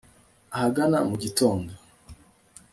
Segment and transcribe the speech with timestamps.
[0.55, 1.71] ahagana mu gitondo